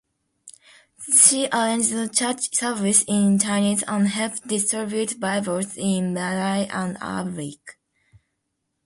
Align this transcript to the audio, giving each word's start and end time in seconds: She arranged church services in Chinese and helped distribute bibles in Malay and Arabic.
She 1.15 1.47
arranged 1.53 1.91
church 2.17 2.55
services 2.55 3.05
in 3.07 3.37
Chinese 3.37 3.83
and 3.83 4.07
helped 4.07 4.47
distribute 4.47 5.19
bibles 5.19 5.77
in 5.77 6.11
Malay 6.15 6.67
and 6.69 6.97
Arabic. 6.99 7.77